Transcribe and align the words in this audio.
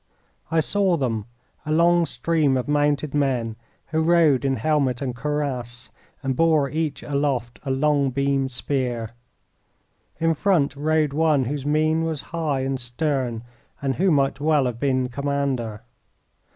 I 0.49 0.61
saw 0.61 0.97
them 0.97 1.25
a 1.63 1.71
long 1.71 2.07
stream 2.07 2.57
of 2.57 2.67
mounted 2.67 3.13
men, 3.13 3.55
who 3.89 4.01
rode 4.01 4.43
in 4.43 4.55
helmet 4.55 4.99
and 4.99 5.15
cuirass, 5.15 5.91
and 6.23 6.35
bore 6.35 6.71
each 6.71 7.03
aloft 7.03 7.59
a 7.61 7.69
long 7.69 8.09
beamed 8.09 8.51
spear. 8.51 9.11
In 10.19 10.33
front 10.33 10.75
rode 10.75 11.13
one 11.13 11.45
whose 11.45 11.67
mien 11.67 12.03
was 12.03 12.23
high 12.33 12.61
and 12.61 12.79
stern, 12.79 13.43
and 13.79 13.97
who 13.97 14.09
might 14.09 14.39
well 14.41 14.65
have 14.65 14.79
been 14.79 15.07
commander. 15.07 15.83